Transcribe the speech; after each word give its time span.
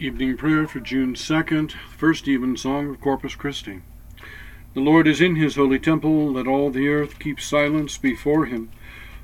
Evening 0.00 0.36
prayer 0.36 0.68
for 0.68 0.78
June 0.78 1.14
2nd, 1.14 1.72
first 1.72 2.28
evensong 2.28 2.88
of 2.88 3.00
Corpus 3.00 3.34
Christi. 3.34 3.80
The 4.72 4.80
Lord 4.80 5.08
is 5.08 5.20
in 5.20 5.34
his 5.34 5.56
holy 5.56 5.80
temple, 5.80 6.30
let 6.30 6.46
all 6.46 6.70
the 6.70 6.86
earth 6.86 7.18
keep 7.18 7.40
silence 7.40 7.98
before 7.98 8.46
him. 8.46 8.70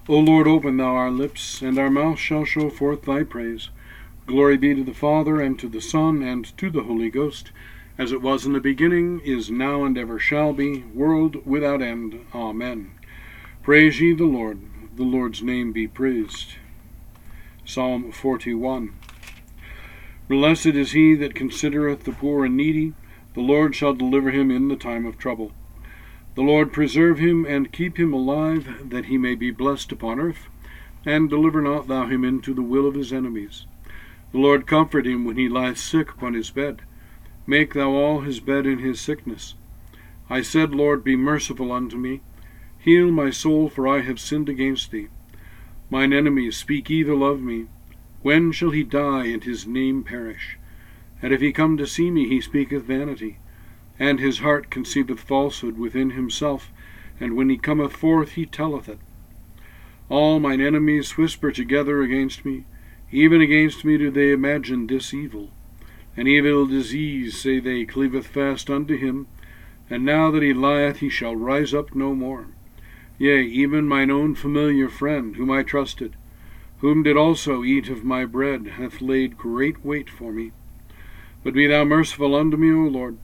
O 0.08 0.18
Lord, 0.18 0.48
open 0.48 0.76
thou 0.76 0.96
our 0.96 1.12
lips, 1.12 1.62
and 1.62 1.78
our 1.78 1.90
mouth 1.90 2.18
shall 2.18 2.44
show 2.44 2.70
forth 2.70 3.02
thy 3.02 3.22
praise. 3.22 3.70
Glory 4.26 4.56
be 4.56 4.74
to 4.74 4.82
the 4.82 4.92
Father, 4.92 5.40
and 5.40 5.56
to 5.60 5.68
the 5.68 5.80
Son, 5.80 6.24
and 6.24 6.44
to 6.58 6.68
the 6.70 6.82
Holy 6.82 7.08
Ghost, 7.08 7.52
as 7.96 8.10
it 8.10 8.20
was 8.20 8.44
in 8.44 8.52
the 8.52 8.58
beginning, 8.58 9.20
is 9.20 9.52
now, 9.52 9.84
and 9.84 9.96
ever 9.96 10.18
shall 10.18 10.52
be, 10.52 10.82
world 10.92 11.46
without 11.46 11.82
end. 11.82 12.26
Amen. 12.34 12.90
Praise 13.62 14.00
ye 14.00 14.12
the 14.12 14.24
Lord. 14.24 14.58
The 14.96 15.04
Lord's 15.04 15.40
name 15.40 15.70
be 15.70 15.86
praised. 15.86 16.54
Psalm 17.64 18.10
41. 18.10 18.92
Blessed 20.28 20.66
is 20.66 20.92
he 20.92 21.14
that 21.16 21.34
considereth 21.34 22.04
the 22.04 22.12
poor 22.12 22.44
and 22.46 22.56
needy. 22.56 22.94
The 23.34 23.40
Lord 23.40 23.74
shall 23.74 23.94
deliver 23.94 24.30
him 24.30 24.50
in 24.50 24.68
the 24.68 24.76
time 24.76 25.04
of 25.04 25.18
trouble. 25.18 25.52
The 26.34 26.42
Lord 26.42 26.72
preserve 26.72 27.18
him 27.18 27.44
and 27.44 27.72
keep 27.72 27.98
him 27.98 28.12
alive, 28.12 28.88
that 28.88 29.06
he 29.06 29.18
may 29.18 29.34
be 29.34 29.50
blessed 29.50 29.92
upon 29.92 30.18
earth. 30.18 30.48
And 31.04 31.28
deliver 31.28 31.60
not 31.60 31.86
thou 31.86 32.06
him 32.06 32.24
into 32.24 32.54
the 32.54 32.62
will 32.62 32.86
of 32.86 32.94
his 32.94 33.12
enemies. 33.12 33.66
The 34.32 34.38
Lord 34.38 34.66
comfort 34.66 35.06
him 35.06 35.24
when 35.24 35.36
he 35.36 35.48
lieth 35.48 35.78
sick 35.78 36.10
upon 36.10 36.34
his 36.34 36.50
bed. 36.50 36.82
Make 37.46 37.74
thou 37.74 37.90
all 37.90 38.20
his 38.20 38.40
bed 38.40 38.66
in 38.66 38.78
his 38.78 39.00
sickness. 39.00 39.54
I 40.30 40.40
said, 40.40 40.74
Lord, 40.74 41.04
be 41.04 41.16
merciful 41.16 41.70
unto 41.70 41.96
me. 41.98 42.22
Heal 42.78 43.10
my 43.10 43.30
soul, 43.30 43.68
for 43.68 43.86
I 43.86 44.00
have 44.00 44.18
sinned 44.18 44.48
against 44.48 44.90
thee. 44.90 45.08
Mine 45.90 46.14
enemies 46.14 46.56
speak 46.56 46.90
evil 46.90 47.22
of 47.22 47.42
me. 47.42 47.66
When 48.24 48.52
shall 48.52 48.70
he 48.70 48.84
die 48.84 49.26
and 49.26 49.44
his 49.44 49.66
name 49.66 50.02
perish? 50.02 50.56
And 51.20 51.34
if 51.34 51.42
he 51.42 51.52
come 51.52 51.76
to 51.76 51.86
see 51.86 52.10
me, 52.10 52.26
he 52.26 52.40
speaketh 52.40 52.84
vanity, 52.84 53.36
and 53.98 54.18
his 54.18 54.38
heart 54.38 54.70
conceiveth 54.70 55.20
falsehood 55.20 55.76
within 55.76 56.12
himself, 56.12 56.72
and 57.20 57.36
when 57.36 57.50
he 57.50 57.58
cometh 57.58 57.92
forth, 57.92 58.30
he 58.30 58.46
telleth 58.46 58.88
it. 58.88 58.98
All 60.08 60.40
mine 60.40 60.62
enemies 60.62 61.18
whisper 61.18 61.52
together 61.52 62.00
against 62.00 62.46
me, 62.46 62.64
even 63.12 63.42
against 63.42 63.84
me 63.84 63.98
do 63.98 64.10
they 64.10 64.32
imagine 64.32 64.86
this 64.86 65.12
evil. 65.12 65.50
An 66.16 66.26
evil 66.26 66.64
disease, 66.64 67.38
say 67.38 67.60
they, 67.60 67.84
cleaveth 67.84 68.26
fast 68.26 68.70
unto 68.70 68.96
him, 68.96 69.26
and 69.90 70.02
now 70.02 70.30
that 70.30 70.42
he 70.42 70.54
lieth, 70.54 71.00
he 71.00 71.10
shall 71.10 71.36
rise 71.36 71.74
up 71.74 71.94
no 71.94 72.14
more. 72.14 72.46
Yea, 73.18 73.42
even 73.42 73.86
mine 73.86 74.10
own 74.10 74.34
familiar 74.34 74.88
friend, 74.88 75.36
whom 75.36 75.50
I 75.50 75.62
trusted, 75.62 76.16
whom 76.84 77.02
did 77.02 77.16
also 77.16 77.64
eat 77.64 77.88
of 77.88 78.04
my 78.04 78.26
bread, 78.26 78.66
hath 78.76 79.00
laid 79.00 79.38
great 79.38 79.82
wait 79.82 80.10
for 80.10 80.30
me. 80.30 80.52
But 81.42 81.54
be 81.54 81.66
thou 81.66 81.82
merciful 81.82 82.34
unto 82.34 82.58
me, 82.58 82.70
O 82.72 82.86
Lord. 82.86 83.16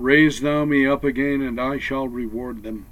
Raise 0.00 0.40
thou 0.40 0.64
me 0.64 0.84
up 0.84 1.04
again, 1.04 1.40
and 1.40 1.60
I 1.60 1.78
shall 1.78 2.08
reward 2.08 2.64
them. 2.64 2.86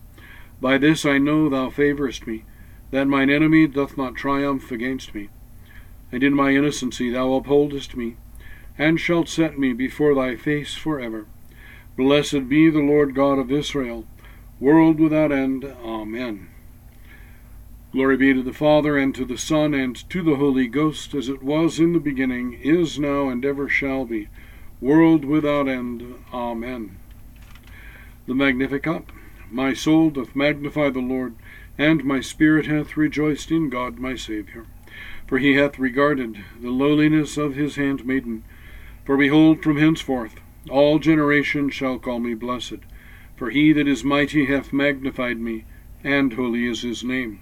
By 0.60 0.78
this 0.78 1.04
I 1.04 1.18
know 1.18 1.48
thou 1.48 1.70
favorest 1.70 2.24
me, 2.24 2.44
that 2.92 3.08
mine 3.08 3.30
enemy 3.30 3.66
doth 3.66 3.98
not 3.98 4.14
triumph 4.14 4.70
against 4.70 5.12
me. 5.12 5.28
And 6.12 6.22
in 6.22 6.34
my 6.34 6.52
innocency 6.52 7.10
thou 7.10 7.32
upholdest 7.32 7.96
me, 7.96 8.14
and 8.78 9.00
shalt 9.00 9.28
set 9.28 9.58
me 9.58 9.72
before 9.72 10.14
thy 10.14 10.36
face 10.36 10.72
for 10.72 11.00
ever. 11.00 11.26
Blessed 11.96 12.48
be 12.48 12.70
the 12.70 12.78
Lord 12.78 13.16
God 13.16 13.40
of 13.40 13.50
Israel, 13.50 14.06
world 14.60 15.00
without 15.00 15.32
end. 15.32 15.64
Amen. 15.64 16.51
Glory 17.92 18.16
be 18.16 18.32
to 18.32 18.42
the 18.42 18.54
Father, 18.54 18.96
and 18.96 19.14
to 19.14 19.26
the 19.26 19.36
Son, 19.36 19.74
and 19.74 20.08
to 20.08 20.22
the 20.22 20.36
Holy 20.36 20.66
Ghost, 20.66 21.12
as 21.12 21.28
it 21.28 21.42
was 21.42 21.78
in 21.78 21.92
the 21.92 22.00
beginning, 22.00 22.54
is 22.54 22.98
now, 22.98 23.28
and 23.28 23.44
ever 23.44 23.68
shall 23.68 24.06
be, 24.06 24.28
world 24.80 25.26
without 25.26 25.68
end. 25.68 26.14
Amen. 26.32 26.96
The 28.26 28.34
Magnificat. 28.34 29.04
My 29.50 29.74
soul 29.74 30.08
doth 30.08 30.34
magnify 30.34 30.88
the 30.88 31.00
Lord, 31.00 31.34
and 31.76 32.02
my 32.02 32.22
spirit 32.22 32.64
hath 32.64 32.96
rejoiced 32.96 33.50
in 33.50 33.68
God 33.68 33.98
my 33.98 34.14
Saviour. 34.14 34.64
For 35.26 35.36
he 35.36 35.56
hath 35.56 35.78
regarded 35.78 36.42
the 36.58 36.70
lowliness 36.70 37.36
of 37.36 37.56
his 37.56 37.76
handmaiden. 37.76 38.42
For 39.04 39.18
behold, 39.18 39.62
from 39.62 39.76
henceforth 39.76 40.36
all 40.70 40.98
generations 40.98 41.74
shall 41.74 41.98
call 41.98 42.20
me 42.20 42.32
blessed. 42.32 42.80
For 43.36 43.50
he 43.50 43.74
that 43.74 43.86
is 43.86 44.02
mighty 44.02 44.46
hath 44.46 44.72
magnified 44.72 45.38
me, 45.38 45.66
and 46.02 46.32
holy 46.32 46.64
is 46.64 46.80
his 46.80 47.04
name 47.04 47.41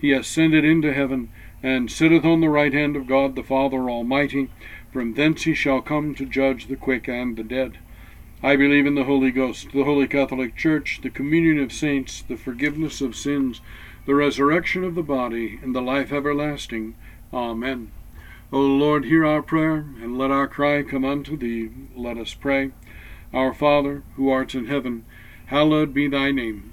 he 0.00 0.12
ascended 0.12 0.64
into 0.64 0.92
heaven, 0.92 1.30
and 1.62 1.90
sitteth 1.90 2.24
on 2.24 2.40
the 2.40 2.48
right 2.48 2.72
hand 2.72 2.96
of 2.96 3.06
God 3.06 3.36
the 3.36 3.42
Father 3.42 3.90
Almighty. 3.90 4.48
From 4.92 5.14
thence 5.14 5.42
he 5.42 5.54
shall 5.54 5.82
come 5.82 6.14
to 6.14 6.24
judge 6.24 6.66
the 6.66 6.76
quick 6.76 7.06
and 7.08 7.36
the 7.36 7.44
dead. 7.44 7.78
I 8.42 8.56
believe 8.56 8.86
in 8.86 8.94
the 8.94 9.04
Holy 9.04 9.30
Ghost, 9.30 9.72
the 9.72 9.84
Holy 9.84 10.08
Catholic 10.08 10.56
Church, 10.56 11.00
the 11.02 11.10
communion 11.10 11.58
of 11.58 11.72
saints, 11.72 12.22
the 12.22 12.36
forgiveness 12.36 13.02
of 13.02 13.14
sins, 13.14 13.60
the 14.06 14.14
resurrection 14.14 14.82
of 14.82 14.94
the 14.94 15.02
body, 15.02 15.60
and 15.62 15.74
the 15.74 15.82
life 15.82 16.10
everlasting. 16.10 16.94
Amen. 17.34 17.92
O 18.52 18.60
Lord, 18.60 19.04
hear 19.04 19.26
our 19.26 19.42
prayer, 19.42 19.84
and 20.02 20.16
let 20.16 20.30
our 20.30 20.48
cry 20.48 20.82
come 20.82 21.04
unto 21.04 21.36
thee. 21.36 21.68
Let 21.94 22.16
us 22.16 22.32
pray. 22.32 22.70
Our 23.32 23.52
Father, 23.52 24.02
who 24.16 24.30
art 24.30 24.54
in 24.54 24.66
heaven, 24.66 25.04
hallowed 25.46 25.92
be 25.92 26.08
thy 26.08 26.30
name. 26.32 26.72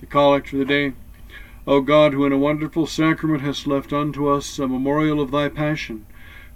The 0.00 0.06
collect 0.06 0.48
for 0.48 0.56
the 0.56 0.64
day. 0.64 0.92
O 1.66 1.80
God, 1.80 2.12
who 2.12 2.24
in 2.24 2.32
a 2.32 2.38
wonderful 2.38 2.86
sacrament 2.86 3.42
hast 3.42 3.66
left 3.66 3.92
unto 3.92 4.28
us 4.28 4.58
a 4.58 4.68
memorial 4.68 5.20
of 5.20 5.30
thy 5.30 5.48
passion, 5.48 6.06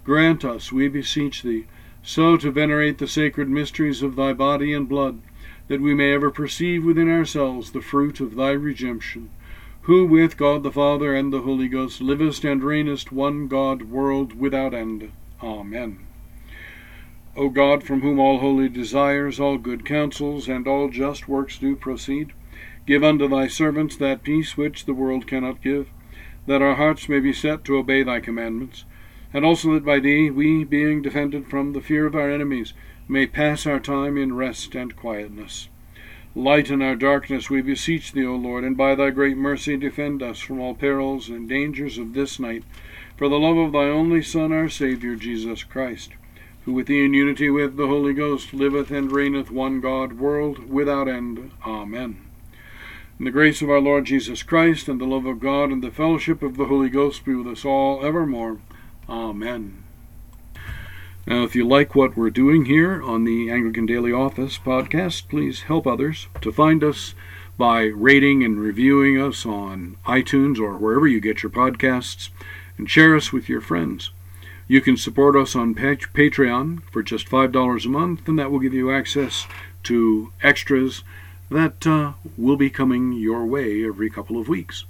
grant 0.03 0.45
us, 0.45 0.71
we 0.71 0.87
beseech 0.87 1.41
thee, 1.41 1.65
so 2.03 2.37
to 2.37 2.51
venerate 2.51 2.97
the 2.97 3.07
sacred 3.07 3.49
mysteries 3.49 4.01
of 4.01 4.15
thy 4.15 4.31
body 4.31 4.73
and 4.73 4.87
blood, 4.87 5.21
that 5.67 5.81
we 5.81 5.93
may 5.93 6.13
ever 6.13 6.31
perceive 6.31 6.85
within 6.85 7.09
ourselves 7.09 7.71
the 7.71 7.81
fruit 7.81 8.19
of 8.19 8.35
thy 8.35 8.51
redemption, 8.51 9.29
who 9.81 10.05
with 10.05 10.37
God 10.37 10.63
the 10.63 10.71
Father 10.71 11.13
and 11.15 11.33
the 11.33 11.41
Holy 11.41 11.67
Ghost 11.67 11.99
livest 11.99 12.45
and 12.45 12.61
reignest 12.61 13.11
one 13.11 13.47
God, 13.47 13.83
world 13.83 14.39
without 14.39 14.73
end. 14.73 15.11
Amen. 15.41 15.99
O 17.35 17.49
God, 17.49 17.83
from 17.83 18.01
whom 18.01 18.19
all 18.19 18.39
holy 18.39 18.69
desires, 18.69 19.39
all 19.39 19.57
good 19.57 19.83
counsels, 19.83 20.47
and 20.47 20.67
all 20.67 20.89
just 20.89 21.27
works 21.27 21.57
do 21.57 21.75
proceed, 21.75 22.33
give 22.85 23.03
unto 23.03 23.27
thy 23.27 23.47
servants 23.47 23.95
that 23.97 24.23
peace 24.23 24.57
which 24.57 24.85
the 24.85 24.93
world 24.93 25.27
cannot 25.27 25.61
give, 25.61 25.87
that 26.47 26.61
our 26.61 26.75
hearts 26.75 27.07
may 27.07 27.19
be 27.19 27.33
set 27.33 27.63
to 27.65 27.77
obey 27.77 28.03
thy 28.03 28.19
commandments 28.19 28.85
and 29.33 29.45
also 29.45 29.73
that 29.73 29.85
by 29.85 29.99
thee 29.99 30.29
we, 30.29 30.63
being 30.63 31.01
defended 31.01 31.47
from 31.47 31.73
the 31.73 31.81
fear 31.81 32.05
of 32.05 32.15
our 32.15 32.29
enemies, 32.29 32.73
may 33.07 33.25
pass 33.25 33.65
our 33.65 33.79
time 33.79 34.17
in 34.17 34.35
rest 34.35 34.75
and 34.75 34.95
quietness. 34.95 35.69
Lighten 36.33 36.81
our 36.81 36.95
darkness, 36.95 37.49
we 37.49 37.61
beseech 37.61 38.13
thee, 38.13 38.25
O 38.25 38.35
Lord, 38.35 38.63
and 38.63 38.77
by 38.77 38.95
thy 38.95 39.09
great 39.09 39.37
mercy 39.37 39.75
defend 39.75 40.23
us 40.23 40.39
from 40.39 40.59
all 40.59 40.73
perils 40.73 41.27
and 41.27 41.47
dangers 41.47 41.97
of 41.97 42.13
this 42.13 42.39
night, 42.39 42.63
for 43.17 43.27
the 43.27 43.39
love 43.39 43.57
of 43.57 43.73
thy 43.73 43.85
only 43.85 44.21
Son, 44.21 44.51
our 44.51 44.69
Saviour, 44.69 45.15
Jesus 45.15 45.63
Christ, 45.63 46.11
who 46.63 46.73
with 46.73 46.87
thee 46.87 47.03
in 47.03 47.13
unity 47.13 47.49
with 47.49 47.75
the 47.75 47.87
Holy 47.87 48.13
Ghost 48.13 48.53
liveth 48.53 48.91
and 48.91 49.11
reigneth 49.11 49.51
one 49.51 49.81
God, 49.81 50.13
world 50.13 50.69
without 50.69 51.09
end. 51.09 51.51
Amen. 51.65 52.30
And 53.17 53.27
the 53.27 53.31
grace 53.31 53.61
of 53.61 53.69
our 53.69 53.79
Lord 53.79 54.05
Jesus 54.05 54.43
Christ, 54.43 54.87
and 54.87 54.99
the 54.99 55.05
love 55.05 55.25
of 55.25 55.39
God, 55.39 55.71
and 55.71 55.83
the 55.83 55.91
fellowship 55.91 56.41
of 56.41 56.57
the 56.57 56.65
Holy 56.65 56.89
Ghost 56.89 57.23
be 57.23 57.35
with 57.35 57.47
us 57.47 57.65
all 57.65 58.03
evermore. 58.03 58.59
Amen. 59.07 59.83
Now, 61.27 61.43
if 61.43 61.55
you 61.55 61.67
like 61.67 61.93
what 61.93 62.17
we're 62.17 62.31
doing 62.31 62.65
here 62.65 63.01
on 63.01 63.25
the 63.25 63.51
Anglican 63.51 63.85
Daily 63.85 64.11
Office 64.11 64.57
podcast, 64.57 65.29
please 65.29 65.61
help 65.63 65.85
others 65.85 66.27
to 66.41 66.51
find 66.51 66.83
us 66.83 67.13
by 67.59 67.83
rating 67.83 68.43
and 68.43 68.59
reviewing 68.59 69.21
us 69.21 69.45
on 69.45 69.97
iTunes 70.07 70.59
or 70.59 70.77
wherever 70.77 71.05
you 71.05 71.21
get 71.21 71.43
your 71.43 71.51
podcasts, 71.51 72.29
and 72.75 72.89
share 72.89 73.15
us 73.15 73.31
with 73.31 73.47
your 73.47 73.61
friends. 73.61 74.09
You 74.67 74.81
can 74.81 74.97
support 74.97 75.35
us 75.35 75.55
on 75.55 75.75
Patreon 75.75 76.81
for 76.91 77.03
just 77.03 77.29
$5 77.29 77.85
a 77.85 77.89
month, 77.89 78.27
and 78.27 78.39
that 78.39 78.49
will 78.49 78.59
give 78.59 78.73
you 78.73 78.91
access 78.91 79.45
to 79.83 80.31
extras 80.41 81.03
that 81.51 81.85
uh, 81.85 82.13
will 82.37 82.55
be 82.55 82.69
coming 82.69 83.11
your 83.11 83.45
way 83.45 83.85
every 83.85 84.09
couple 84.09 84.39
of 84.39 84.47
weeks. 84.47 84.85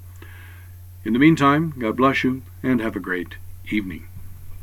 In 1.04 1.14
the 1.14 1.20
meantime, 1.20 1.74
God 1.78 1.98
bless 1.98 2.24
you 2.24 2.44
and 2.62 2.80
have 2.80 2.96
a 2.96 3.00
great 3.00 3.36
evening. 3.70 4.08